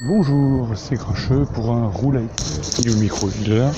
Bonjour, 0.00 0.68
c'est 0.76 0.94
Grincheux 0.94 1.44
pour 1.52 1.72
un 1.72 1.88
roulé. 1.88 2.20
Il 2.78 2.86
est 2.86 2.94
au 2.94 2.98
micro, 2.98 3.28
il 3.42 3.52
est 3.52 3.58
là. 3.58 3.72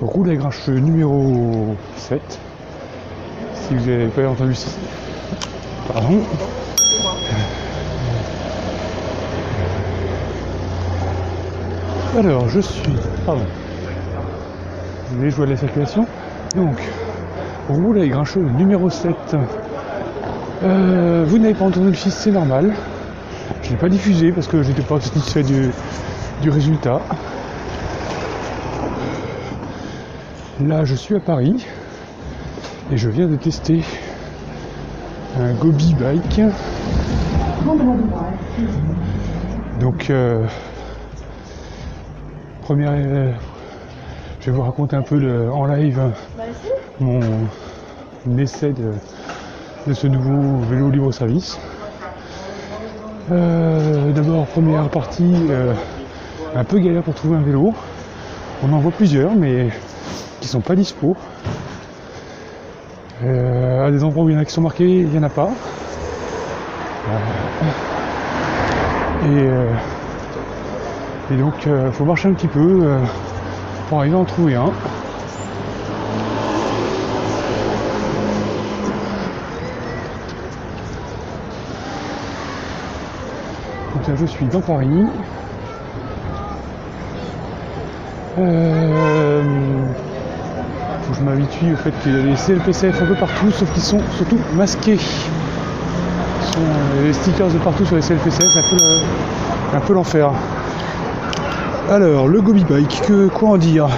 Roulé 0.00 0.36
Grincheux 0.36 0.78
numéro 0.78 1.74
7. 1.96 2.20
Si 3.52 3.74
vous 3.74 3.90
n'avez 3.90 4.06
pas 4.06 4.28
entendu 4.28 4.54
ça. 4.54 4.68
Pardon. 5.92 6.20
Alors, 12.16 12.48
je 12.48 12.60
suis. 12.60 12.92
Pardon. 13.26 13.42
Vous 15.08 15.16
voulez 15.16 15.30
jouer 15.30 15.46
à 15.46 15.50
la 15.50 15.56
circulation 15.56 16.06
Donc, 16.54 16.80
roulé 17.68 18.08
Grincheux 18.08 18.48
numéro 18.56 18.88
7. 18.88 19.16
Euh, 20.62 21.24
vous 21.26 21.38
n'avez 21.38 21.54
pas 21.54 21.64
entendu 21.64 21.88
le 21.88 21.92
fils, 21.92 22.14
c'est 22.14 22.30
normal. 22.30 22.72
Je 23.66 23.72
l'ai 23.72 23.78
pas 23.78 23.88
diffusé 23.88 24.30
parce 24.30 24.46
que 24.46 24.62
j'étais 24.62 24.82
pas 24.82 25.00
satisfait 25.00 25.42
du, 25.42 25.72
du 26.40 26.50
résultat. 26.50 27.00
Là, 30.64 30.84
je 30.84 30.94
suis 30.94 31.16
à 31.16 31.20
Paris 31.20 31.66
et 32.92 32.96
je 32.96 33.08
viens 33.08 33.26
de 33.26 33.34
tester 33.34 33.82
un 35.40 35.52
Gobi 35.54 35.94
Bike. 35.94 36.42
Donc, 39.80 40.10
euh, 40.10 40.46
première, 42.62 42.92
euh, 42.94 43.32
je 44.38 44.46
vais 44.46 44.56
vous 44.56 44.62
raconter 44.62 44.94
un 44.94 45.02
peu 45.02 45.50
en 45.50 45.66
live 45.66 46.00
mon 47.00 47.20
essai 48.38 48.72
de, 48.72 48.92
de 49.88 49.92
ce 49.92 50.06
nouveau 50.06 50.60
vélo 50.70 50.88
libre 50.88 51.10
service. 51.10 51.58
Euh, 53.30 54.12
D'abord, 54.12 54.46
première 54.46 54.88
partie, 54.88 55.34
euh, 55.50 55.72
un 56.54 56.64
peu 56.64 56.78
galère 56.78 57.02
pour 57.02 57.14
trouver 57.14 57.36
un 57.36 57.42
vélo. 57.42 57.74
On 58.62 58.72
en 58.72 58.78
voit 58.78 58.92
plusieurs, 58.92 59.34
mais 59.34 59.68
qui 60.40 60.48
sont 60.48 60.60
pas 60.60 60.76
dispo. 60.76 61.16
Euh, 63.24 63.86
à 63.86 63.90
des 63.90 64.04
endroits 64.04 64.24
où 64.24 64.28
il 64.28 64.34
y 64.34 64.36
en 64.36 64.40
a 64.40 64.44
qui 64.44 64.52
sont 64.52 64.60
marqués, 64.60 65.00
il 65.00 65.08
n'y 65.08 65.18
en 65.18 65.24
a 65.24 65.28
pas. 65.28 65.50
Et, 69.24 69.48
et 71.34 71.36
donc, 71.36 71.66
il 71.66 71.92
faut 71.92 72.04
marcher 72.04 72.28
un 72.28 72.34
petit 72.34 72.46
peu 72.46 72.84
pour 73.88 73.98
arriver 73.98 74.14
à 74.14 74.18
en 74.18 74.24
trouver 74.24 74.54
un. 74.54 74.70
Donc 83.96 84.16
je 84.16 84.26
suis 84.26 84.44
dans 84.46 84.60
Paris. 84.60 85.06
Euh, 88.38 89.42
faut 91.02 91.12
que 91.12 91.18
je 91.18 91.22
m'habitue 91.22 91.72
au 91.72 91.76
fait 91.76 91.92
qu'il 92.02 92.14
y 92.14 92.18
a 92.18 92.22
des 92.22 92.34
CLPCF 92.36 93.00
un 93.00 93.06
peu 93.06 93.14
partout, 93.14 93.50
sauf 93.50 93.72
qu'ils 93.72 93.82
sont 93.82 94.00
surtout 94.16 94.38
masqués. 94.54 94.98
Euh, 96.58 97.06
les 97.06 97.12
stickers 97.14 97.48
de 97.48 97.58
partout 97.58 97.86
sur 97.86 97.96
les 97.96 98.02
CLPCF, 98.02 98.52
c'est 98.52 99.76
un 99.76 99.80
peu 99.80 99.94
l'enfer. 99.94 100.30
Alors, 101.90 102.28
le 102.28 102.42
Gobi 102.42 102.64
Bike, 102.64 103.00
que, 103.06 103.28
quoi 103.28 103.50
en 103.50 103.56
dire? 103.56 103.88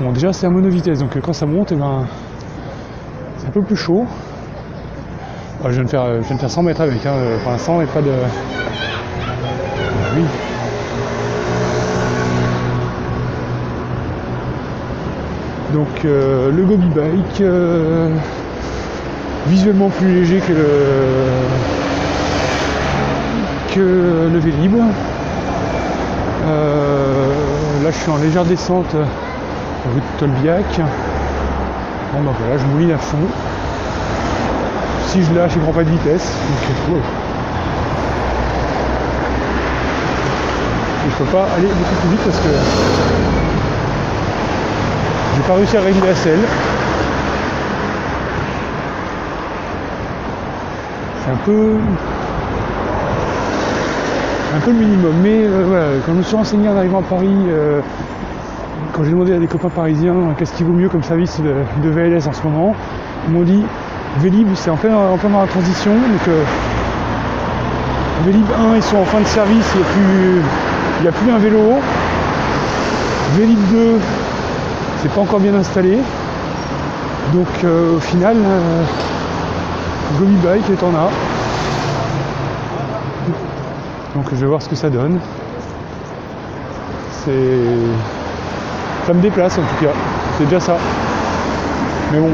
Bon, 0.00 0.12
déjà, 0.12 0.32
c'est 0.32 0.46
un 0.46 0.50
mono-vitesse, 0.50 1.00
donc 1.00 1.18
quand 1.20 1.32
ça 1.32 1.46
monte, 1.46 1.72
eh 1.72 1.76
ben, 1.76 2.06
c'est 3.38 3.48
un 3.48 3.50
peu 3.50 3.62
plus 3.62 3.76
chaud. 3.76 4.06
Ah, 5.64 5.68
je, 5.70 5.72
viens 5.72 5.84
de 5.84 5.88
faire, 5.88 6.22
je 6.22 6.34
de 6.34 6.38
faire 6.38 6.50
100 6.50 6.62
mètres 6.62 6.80
avec, 6.82 7.04
hein, 7.06 7.14
euh, 7.16 7.38
pour 7.38 7.50
l'instant, 7.50 7.80
et 7.80 7.86
pas 7.86 8.02
de. 8.02 8.10
Oui. 10.14 10.22
Donc 15.72 16.04
euh, 16.04 16.50
le 16.52 16.64
Gobi 16.64 16.88
Bike, 16.88 17.40
euh, 17.40 18.08
visuellement 19.46 19.88
plus 19.88 20.14
léger 20.14 20.40
que 20.40 20.52
le, 20.52 20.64
que 23.74 24.30
le 24.32 24.38
Vélib. 24.38 24.74
Euh, 26.46 27.26
là 27.82 27.90
je 27.90 27.96
suis 27.96 28.10
en 28.10 28.18
légère 28.18 28.44
descente 28.44 28.94
euh, 28.94 29.04
de 29.94 30.00
Tolbiac. 30.18 30.80
Bon 32.12 32.22
bah 32.24 32.32
voilà, 32.38 32.58
je 32.58 32.64
mouline 32.66 32.92
à 32.92 32.98
fond. 32.98 33.16
Si 35.06 35.22
je 35.22 35.34
lâche, 35.34 35.52
il 35.54 35.62
prend 35.62 35.72
pas 35.72 35.84
de 35.84 35.90
vitesse. 35.90 36.32
Donc. 36.88 37.00
Et 41.06 41.10
je 41.10 41.16
peux 41.16 41.30
pas 41.30 41.46
aller 41.56 41.68
beaucoup 41.68 41.94
plus 42.00 42.10
vite 42.10 42.20
parce 42.24 42.38
que 42.38 42.48
j'ai 45.36 45.42
pas 45.42 45.54
réussi 45.54 45.76
à 45.76 45.80
régler 45.80 46.08
la 46.08 46.14
selle. 46.14 46.40
C'est 51.24 51.30
un 51.30 51.36
peu. 51.44 51.76
un 54.56 54.60
peu 54.60 54.70
le 54.72 54.78
minimum. 54.78 55.14
Mais 55.22 55.44
euh, 55.44 55.64
voilà, 55.66 55.84
quand 56.04 56.12
je 56.12 56.18
me 56.18 56.22
suis 56.22 56.36
renseigné 56.36 56.68
en 56.68 56.76
arrivant 56.76 57.00
à 57.00 57.02
Paris, 57.02 57.36
euh, 57.48 57.80
quand 58.92 59.04
j'ai 59.04 59.10
demandé 59.10 59.34
à 59.34 59.38
des 59.38 59.46
copains 59.46 59.68
parisiens 59.68 60.14
euh, 60.14 60.32
qu'est-ce 60.38 60.54
qui 60.54 60.64
vaut 60.64 60.72
mieux 60.72 60.88
comme 60.88 61.02
service 61.02 61.40
de, 61.40 61.54
de 61.82 61.90
VLS 61.90 62.26
en 62.26 62.32
ce 62.32 62.42
moment, 62.42 62.74
ils 63.28 63.34
m'ont 63.34 63.42
dit 63.42 63.62
Vélib 64.18 64.48
c'est 64.54 64.70
en 64.70 64.76
plein, 64.76 64.96
en 64.96 65.16
plein 65.16 65.30
dans 65.30 65.40
la 65.40 65.46
transition. 65.46 65.92
Donc 65.92 66.28
euh, 66.28 66.42
Vélib 68.24 68.46
1 68.72 68.76
ils 68.76 68.82
sont 68.82 68.96
en 68.96 69.04
fin 69.04 69.20
de 69.20 69.26
service, 69.26 69.66
il 69.74 69.80
n'y 69.80 69.86
a 69.86 69.90
plus. 69.92 71.08
A 71.08 71.12
plus 71.12 71.30
un 71.30 71.38
vélo. 71.38 71.74
Vélib 73.36 73.58
2 73.70 74.00
c'est 75.02 75.12
pas 75.12 75.20
encore 75.20 75.40
bien 75.40 75.54
installé. 75.54 75.98
Donc 77.32 77.46
euh, 77.64 77.96
au 77.96 78.00
final, 78.00 78.36
euh, 78.36 78.82
Bike 80.42 80.70
est 80.70 80.82
en 80.82 80.94
A. 80.94 81.10
Donc 84.14 84.24
je 84.30 84.36
vais 84.36 84.46
voir 84.46 84.62
ce 84.62 84.68
que 84.68 84.76
ça 84.76 84.88
donne. 84.90 85.18
C'est. 87.24 87.60
Ça 89.06 89.12
me 89.12 89.20
déplace 89.20 89.58
en 89.58 89.62
tout 89.62 89.84
cas. 89.84 89.92
C'est 90.38 90.44
déjà 90.44 90.60
ça. 90.60 90.76
Mais 92.12 92.18
bon. 92.18 92.32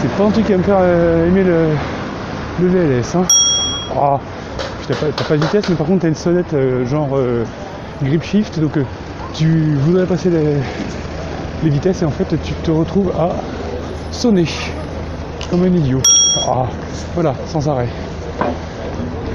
C'est 0.00 0.08
pas 0.16 0.24
un 0.24 0.30
truc 0.30 0.46
qui 0.46 0.52
va 0.52 0.58
me 0.58 0.62
faire 0.62 0.78
euh, 0.80 1.28
aimer 1.28 1.42
le, 1.42 2.66
VLS. 2.66 3.16
Hein. 3.16 3.26
Ah, 3.94 4.18
t'as 4.88 4.94
pas, 4.94 5.36
de 5.36 5.42
vitesse, 5.42 5.68
mais 5.68 5.74
par 5.74 5.86
contre 5.86 6.02
t'as 6.02 6.08
une 6.08 6.14
sonnette 6.14 6.54
euh, 6.54 6.86
genre 6.86 7.10
euh, 7.12 7.44
grip 8.02 8.22
shift. 8.22 8.58
Donc 8.60 8.78
tu 9.34 9.74
voudrais 9.80 10.06
passer 10.06 10.30
les, 10.30 11.68
vitesses 11.68 12.00
et 12.00 12.06
en 12.06 12.10
fait 12.10 12.34
tu 12.42 12.54
te 12.54 12.70
retrouves 12.70 13.12
à 13.18 13.28
sonner 14.10 14.46
comme 15.50 15.64
un 15.64 15.66
idiot. 15.66 16.00
Ah, 16.48 16.64
voilà, 17.14 17.34
sans 17.46 17.68
arrêt. 17.68 17.88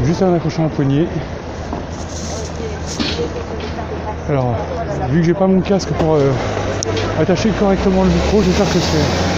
Juste 0.04 0.24
un 0.24 0.34
accrochant 0.34 0.66
au 0.66 0.70
poignet. 0.70 1.06
Alors, 4.30 4.56
vu 5.12 5.20
que 5.20 5.28
j'ai 5.28 5.36
pas 5.36 5.46
mon 5.46 5.62
casque 5.62 5.90
pour 6.00 6.18
attacher 7.22 7.50
correctement 7.60 8.04
le 8.04 8.10
micro, 8.10 8.42
j'espère 8.42 8.66
que 8.66 8.80
c'est 8.80 9.35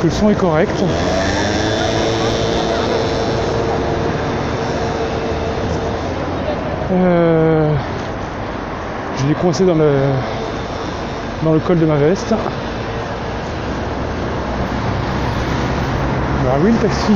que 0.00 0.06
le 0.06 0.10
son 0.10 0.30
est 0.30 0.34
correct. 0.34 0.72
Euh, 6.92 7.72
je 9.18 9.26
l'ai 9.26 9.34
coincé 9.34 9.64
dans 9.64 9.74
le 9.74 9.92
dans 11.42 11.52
le 11.52 11.60
col 11.60 11.78
de 11.78 11.86
ma 11.86 11.96
veste. 11.96 12.34
Bah 16.44 16.56
oui, 16.62 16.72
le 16.72 16.78
taxi. 16.78 17.12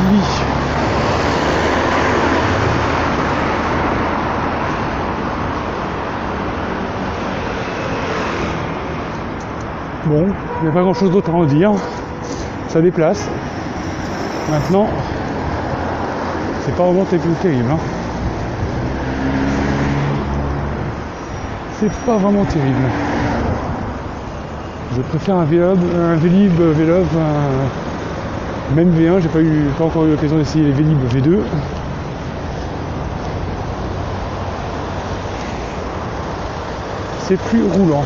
Bon, 10.05 10.27
il 10.61 10.65
n'y 10.65 10.69
a 10.69 10.73
pas 10.73 10.83
grand 10.83 10.93
chose 10.93 11.11
d'autre 11.11 11.31
à 11.31 11.35
en 11.35 11.45
dire. 11.45 11.73
Ça 12.75 12.81
déplace. 12.81 13.23
Maintenant, 14.51 14.89
c'est 16.67 16.75
pas 16.75 16.83
vraiment 16.83 17.05
terrible. 17.05 17.71
hein. 17.71 17.79
C'est 21.79 21.93
pas 22.05 22.17
vraiment 22.17 22.45
terrible. 22.45 22.89
Je 24.97 25.03
préfère 25.03 25.37
un 25.37 25.45
Vélib, 25.45 25.63
un 25.97 26.17
Vélib, 26.17 26.61
Vélib, 26.61 27.07
un- 27.17 28.75
même 28.75 28.91
V1, 28.91 29.21
j'ai 29.21 29.29
pas 29.29 29.41
eu 29.41 29.67
pas 29.79 29.85
encore 29.85 30.07
eu 30.07 30.11
l'occasion 30.11 30.37
d'essayer 30.39 30.65
les 30.65 30.73
Vélib 30.73 30.99
V2. 31.15 31.43
C'est 37.21 37.39
plus 37.41 37.63
roulant. 37.63 38.03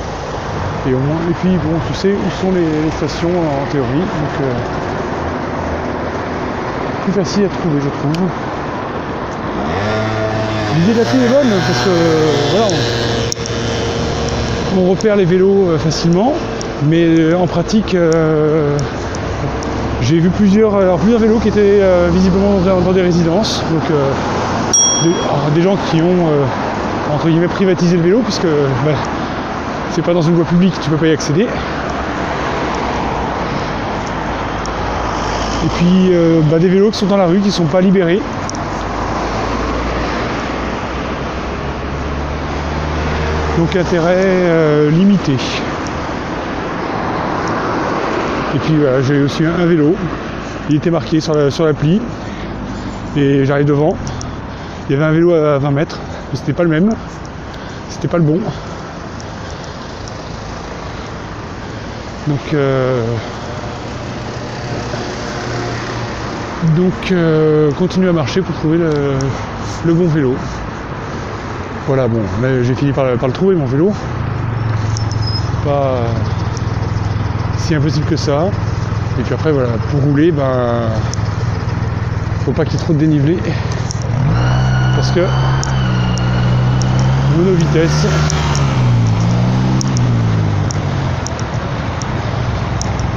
Et 0.89 0.95
au 0.95 0.99
moins, 0.99 1.19
et 1.29 1.35
puis 1.35 1.51
bon, 1.51 1.79
tu 1.87 1.95
sais 1.95 2.13
où 2.13 2.31
sont 2.41 2.51
les, 2.53 2.91
stations 2.97 3.29
en 3.29 3.71
théorie, 3.71 3.99
donc 3.99 4.41
euh, 4.41 4.55
plus 7.05 7.13
facile 7.13 7.45
à 7.45 7.49
trouver, 7.49 7.79
je 7.83 7.89
trouve. 7.89 8.27
l'idée 10.79 10.95
de 10.95 10.99
l'appli 10.99 11.19
est 11.19 11.29
bonne 11.29 11.51
parce 11.67 11.85
que 11.85 11.91
voilà, 12.53 12.69
on, 14.79 14.91
repère 14.91 15.17
les 15.17 15.27
vélos 15.27 15.69
euh, 15.69 15.79
facilement, 15.79 16.33
mais 16.89 17.05
euh, 17.05 17.37
en 17.37 17.47
pratique, 17.47 17.95
j'ai 20.01 20.19
vu 20.21 20.31
plusieurs, 20.31 20.75
alors, 20.75 20.99
plusieurs 20.99 21.21
vélos 21.21 21.39
qui 21.41 21.49
étaient 21.49 21.83
visiblement 22.11 22.61
dans, 22.61 22.93
des 22.93 23.03
résidences, 23.03 23.63
donc 23.71 23.83
des, 25.55 25.61
gens 25.63 25.77
qui 25.91 26.01
ont 26.01 26.29
entre 27.15 27.29
guillemets 27.29 27.49
privatisé 27.49 27.97
le 27.97 28.03
vélo 28.03 28.21
puisque 28.25 28.47
bah, 28.87 28.93
c'est 29.93 30.03
pas 30.03 30.15
dans 30.15 30.23
une 30.23 30.35
voie 30.35 30.45
publique, 30.45 30.75
tu 30.81 30.91
peux 30.91 30.97
pas 30.97 31.07
y 31.07 31.13
accéder. 31.13 31.43
Et 35.65 35.69
puis 35.77 36.11
euh, 36.13 36.41
bah, 36.51 36.59
des 36.59 36.69
vélos 36.69 36.91
qui 36.91 36.99
sont 36.99 37.07
dans 37.07 37.17
la 37.17 37.27
rue, 37.27 37.41
qui 37.41 37.51
sont 37.51 37.65
pas 37.65 37.81
libérés. 37.81 38.21
Donc 43.59 43.75
intérêt 43.75 44.15
euh, 44.17 44.91
limité. 44.91 45.33
Et 48.55 48.59
puis 48.61 48.75
voilà, 48.81 49.03
j'ai 49.03 49.21
aussi 49.23 49.45
un, 49.45 49.67
vélo. 49.67 49.95
Il 50.71 50.77
était 50.77 50.91
marqué 50.91 51.21
sur 51.21 51.35
la- 51.35 51.51
sur 51.51 51.65
l'appli. 51.65 52.01
et 53.17 53.45
j'arrive 53.45 53.67
devant. 53.67 53.97
Il 54.89 54.93
y 54.93 54.97
avait 54.97 55.05
un 55.07 55.13
vélo 55.13 55.33
à 55.35 55.59
20 55.59 55.71
mètres, 55.73 55.99
mais 56.31 56.39
c'était 56.39 56.53
pas 56.53 56.63
le 56.63 56.69
même. 56.69 56.91
C'était 57.91 58.09
pas 58.09 58.19
le 58.19 58.23
bon. 58.25 58.39
Donc 62.29 62.53
euh, 62.53 63.03
donc 66.77 66.93
euh, 67.11 67.73
continue 67.73 68.09
à 68.09 68.13
marcher 68.13 68.43
pour 68.43 68.55
trouver 68.57 68.77
le, 68.77 69.95
bon 69.95 70.09
vélo. 70.09 70.37
Voilà 71.87 72.07
bon, 72.07 72.21
j'ai 72.63 72.75
fini 72.75 72.93
par, 72.93 73.07
par 73.17 73.29
le 73.29 73.33
trouver 73.33 73.55
mon 73.57 73.65
vélo. 73.65 73.95
Pas 75.65 76.01
si 77.61 77.75
impossible 77.75 78.05
que 78.05 78.17
ça. 78.17 78.51
Et 79.19 79.23
puis 79.23 79.33
après 79.33 79.51
voilà, 79.51 79.71
pour 79.91 80.03
rouler, 80.03 80.31
ben 80.31 80.91
faut 82.45 82.53
pas 82.53 82.67
qu'il 82.67 82.75
y 82.75 82.77
ait 82.77 82.85
trop 82.85 82.93
de 82.93 82.99
dénivelé. 82.99 83.39
Parce 84.97 85.11
que 85.13 85.21
mono 87.39 87.55
vitesse. 87.55 88.07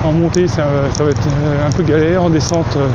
En 0.03 0.13
montée 0.13 0.48
ça, 0.48 0.63
va 0.65 0.88
être 0.88 1.27
euh, 1.27 1.68
un 1.68 1.71
peu 1.71 1.83
galère, 1.83 2.24
en 2.24 2.30
descente 2.31 2.75
euh, 2.75 2.88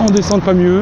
en 0.00 0.06
descente 0.06 0.42
pas 0.42 0.54
mieux. 0.54 0.80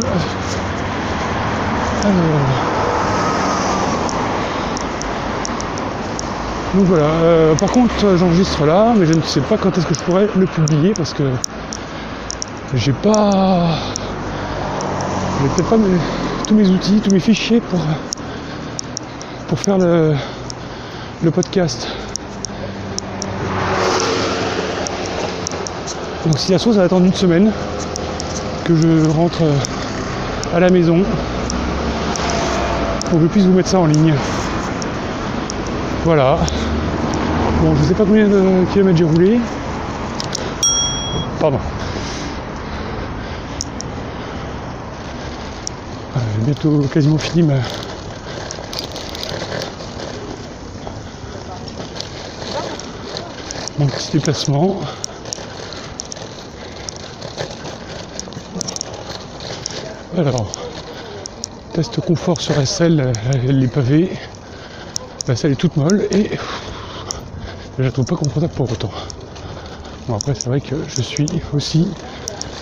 Donc 6.74 6.84
voilà, 6.84 7.04
euh, 7.04 7.54
par 7.56 7.72
contre 7.72 8.16
j'enregistre 8.16 8.64
là, 8.64 8.92
mais 8.96 9.06
je 9.06 9.14
ne 9.14 9.22
sais 9.22 9.40
pas 9.40 9.56
quand 9.56 9.76
est-ce 9.76 9.86
que 9.86 9.94
je 9.94 10.00
pourrais 10.00 10.28
le 10.36 10.46
publier 10.46 10.92
parce 10.94 11.12
que 11.12 11.24
j'ai 12.74 12.92
pas. 12.92 13.70
J'ai 15.42 15.48
peut-être 15.48 15.68
pas 15.68 15.76
tous 16.46 16.54
mes 16.54 16.68
outils, 16.68 17.00
tous 17.00 17.10
mes 17.10 17.20
fichiers 17.20 17.60
pour, 17.60 17.80
faire 19.58 19.78
le 19.78 21.30
podcast. 21.32 21.88
Donc 26.24 26.38
si 26.38 26.52
la 26.52 26.58
ça 26.58 26.70
va 26.70 26.84
attendre 26.84 27.04
une 27.04 27.12
semaine 27.12 27.52
que 28.64 28.74
je 28.74 29.10
rentre 29.10 29.42
euh, 29.42 30.56
à 30.56 30.60
la 30.60 30.70
maison 30.70 31.02
pour 33.10 33.18
que 33.18 33.24
je 33.24 33.30
puisse 33.30 33.44
vous 33.44 33.52
mettre 33.52 33.68
ça 33.68 33.78
en 33.78 33.86
ligne. 33.86 34.14
Voilà. 36.04 36.38
Bon, 37.60 37.74
je 37.76 37.82
sais 37.84 37.94
pas 37.94 38.04
combien 38.06 38.26
de 38.26 38.64
kilomètres 38.72 38.96
j'ai 38.96 39.04
roulé. 39.04 39.38
Pardon. 41.40 41.58
Euh, 46.16 46.20
bientôt 46.38 46.78
quasiment 46.90 47.18
fini 47.18 47.42
ma... 47.42 47.54
mon 53.78 53.86
petit 53.86 54.12
déplacement. 54.12 54.80
Alors, 60.16 60.46
test 61.72 62.00
confort 62.00 62.40
sur 62.40 62.54
SL, 62.64 63.12
les 63.48 63.66
pavés. 63.66 64.16
La 65.26 65.34
selle 65.34 65.52
est 65.52 65.56
toute 65.56 65.76
molle 65.76 66.06
et 66.12 66.30
je 67.78 67.82
la 67.82 67.90
trouve 67.90 68.04
pas 68.04 68.14
confortable 68.14 68.52
pour 68.52 68.70
autant. 68.70 68.92
Bon 70.06 70.14
après 70.14 70.34
c'est 70.34 70.46
vrai 70.46 70.60
que 70.60 70.76
je 70.86 71.00
suis 71.00 71.26
aussi 71.52 71.88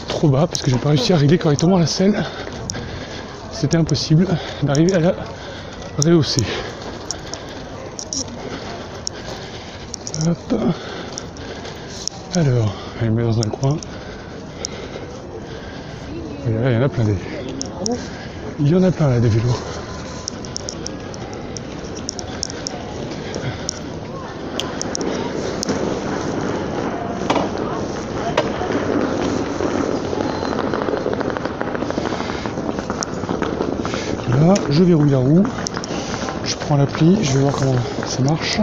trop 0.08 0.28
bas 0.28 0.46
parce 0.46 0.62
que 0.62 0.70
j'ai 0.70 0.78
pas 0.78 0.90
réussi 0.90 1.12
à 1.12 1.16
régler 1.16 1.37
correctement 1.37 1.76
la 1.76 1.87
selle. 1.87 2.25
C'était 3.52 3.76
impossible 3.76 4.26
d'arriver 4.62 4.94
à 4.94 5.00
la 5.00 5.14
rehausser. 5.98 6.44
Alors, 12.34 12.75
je 12.98 13.05
vais 13.05 13.10
me 13.10 13.16
mettre 13.16 13.37
dans 13.37 13.43
un 13.43 13.50
coin. 13.50 13.76
Et 16.46 16.50
là, 16.52 16.70
il 16.70 16.75
y 16.75 16.76
en 16.76 16.82
a 16.82 16.88
plein 16.88 17.05
des. 17.05 17.31
Il 18.61 18.69
y 18.69 18.75
en 18.75 18.82
a 18.82 18.90
plein 18.93 19.08
là 19.08 19.19
des 19.19 19.29
vélos. 19.29 19.49
Là, 34.40 34.55
je 34.70 34.82
verrouille 34.82 35.11
la 35.11 35.19
roue. 35.19 35.44
Je 36.44 36.56
prends 36.56 36.76
l'appli, 36.76 37.19
je 37.23 37.32
vais 37.32 37.40
voir 37.40 37.55
comment 37.55 37.76
ça 38.06 38.23
marche. 38.23 38.61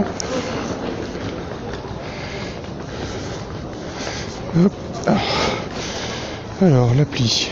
Alors, 6.62 6.94
l'appli. 6.94 7.50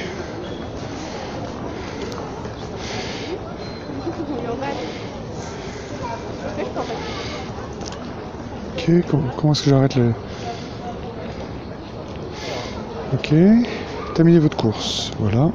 Ok, 8.79 8.93
comment, 9.08 9.53
est-ce 9.53 9.63
que 9.65 9.70
j'arrête 9.70 9.97
le... 9.97 10.15
Ok, 13.13 13.35
terminez 14.15 14.39
votre 14.39 14.56
course, 14.56 15.11
voilà. 15.19 15.51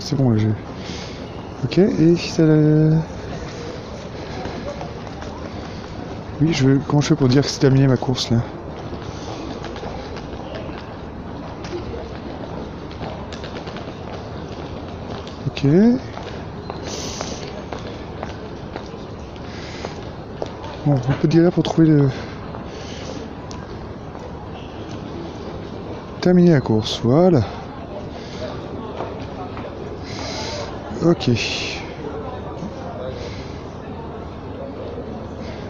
C'est 0.00 0.16
bon 0.16 0.28
le 0.28 0.38
jeu. 0.38 0.54
Ok, 1.64 1.78
et 1.78 2.16
ça... 2.16 2.42
Oui, 6.42 6.52
je 6.52 6.68
veux... 6.68 6.82
comment 6.86 7.00
je 7.00 7.08
fais 7.08 7.16
pour 7.16 7.28
dire 7.28 7.42
que 7.42 7.48
c'est 7.48 7.60
terminé 7.60 7.86
ma 7.86 7.96
course 7.96 8.28
là? 8.28 8.42
Ok. 15.64 15.70
Bon, 20.84 20.92
un 20.94 21.12
peu 21.22 21.28
de 21.28 21.34
galère 21.34 21.52
pour 21.52 21.62
trouver 21.62 21.86
le... 21.86 22.10
Terminer 26.20 26.52
la 26.52 26.60
course, 26.60 27.00
voilà. 27.02 27.40
Ok. 31.02 31.30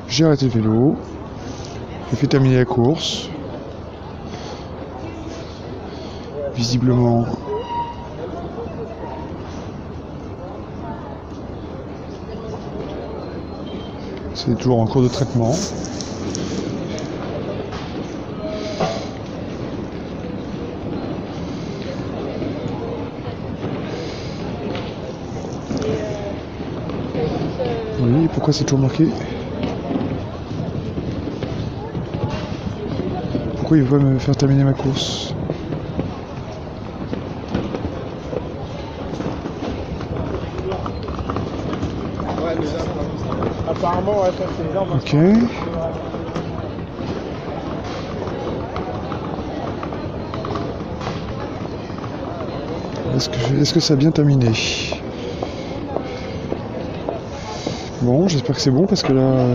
J'ai 0.09 0.25
arrêté 0.25 0.47
le 0.47 0.51
vélo. 0.51 0.97
J'ai 2.11 2.17
fait 2.17 2.27
terminer 2.27 2.57
la 2.57 2.65
course. 2.65 3.29
Visiblement. 6.57 7.44
C'est 14.35 14.59
toujours 14.59 14.81
en 14.81 14.87
cours 14.87 15.03
de 15.03 15.09
traitement. 15.09 15.55
Oui, 28.01 28.29
pourquoi 28.33 28.53
c'est 28.53 28.65
toujours 28.65 28.81
marqué 28.81 29.09
pourquoi 33.65 33.79
il 33.79 33.85
veut 33.85 33.99
me 33.99 34.19
faire 34.19 34.37
terminer 34.37 34.63
ma 34.63 34.75
course. 34.75 35.35
Apparemment, 43.85 44.23
ouais, 44.23 44.33
ça 44.33 44.45
c'est 44.57 44.65
énorme. 44.65 44.93
Ok. 44.93 45.13
Est-ce 53.15 53.29
que, 53.29 53.39
je- 53.39 53.73
que 53.75 53.81
ça 53.81 53.93
a 53.93 53.97
bien 53.99 54.11
terminé 54.11 54.53
Bon, 58.01 58.27
j'espère 58.27 58.55
que 58.55 58.61
c'est 58.63 58.71
bon 58.71 58.87
parce 58.87 59.03
que 59.03 59.13
là. 59.13 59.49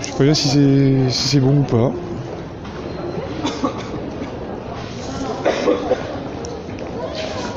Je 0.00 0.06
sais 0.06 0.12
pas 0.16 0.22
bien 0.24 0.34
si 0.34 0.48
c'est 0.48 1.10
si 1.10 1.28
c'est 1.28 1.40
bon 1.40 1.58
ou 1.58 1.64
pas. 1.64 1.90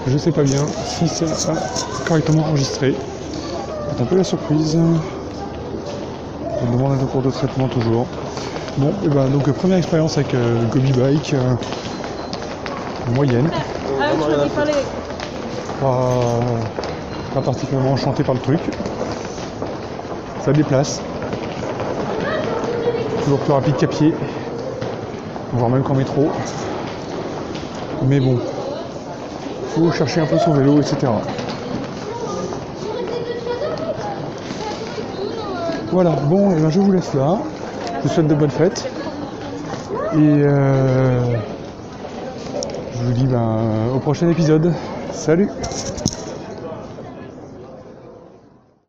Je 0.07 0.17
sais 0.19 0.31
pas 0.31 0.43
bien 0.43 0.61
si 0.85 1.07
c'est 1.07 1.27
ça 1.27 1.53
correctement 2.07 2.43
enregistré. 2.43 2.93
C'est 3.95 4.03
un 4.03 4.05
peu 4.05 4.17
la 4.17 4.23
surprise. 4.23 4.77
On 6.61 6.71
demande 6.71 7.01
un 7.01 7.05
cours 7.05 7.23
de 7.23 7.31
traitement 7.31 7.67
toujours. 7.67 8.05
Bon, 8.77 8.93
et 9.03 9.07
ben 9.07 9.27
donc 9.29 9.51
première 9.53 9.77
expérience 9.77 10.17
avec 10.17 10.33
euh, 10.35 10.63
Gobi 10.65 10.91
Bike 10.91 11.33
euh, 11.33 11.55
moyenne. 13.15 13.49
Ah. 13.99 14.11
Pas, 15.81 16.09
pas 17.33 17.41
particulièrement 17.41 17.93
enchanté 17.93 18.23
par 18.23 18.35
le 18.35 18.41
truc. 18.41 18.59
Ça 20.43 20.53
déplace. 20.53 21.01
Toujours 23.23 23.39
plus 23.39 23.53
rapide 23.53 23.75
qu'à 23.77 23.87
pied. 23.87 24.13
Voire 25.53 25.69
même 25.71 25.81
qu'en 25.81 25.95
métro. 25.95 26.29
Mais 28.03 28.19
bon. 28.19 28.39
Chercher 29.97 30.21
un 30.21 30.25
peu 30.25 30.37
son 30.37 30.53
vélo, 30.53 30.81
etc. 30.81 31.11
Voilà, 35.91 36.11
bon, 36.11 36.51
et 36.51 36.59
ben 36.59 36.69
je 36.69 36.79
vous 36.79 36.91
laisse 36.91 37.13
là. 37.13 37.37
Je 37.97 38.07
vous 38.07 38.13
souhaite 38.13 38.27
de 38.27 38.35
bonnes 38.35 38.49
fêtes. 38.49 38.89
Et 40.13 40.17
euh, 40.17 41.19
je 42.93 43.03
vous 43.03 43.13
dis 43.13 43.25
ben, 43.25 43.57
au 43.93 43.99
prochain 43.99 44.29
épisode. 44.29 44.73
Salut 45.13 45.49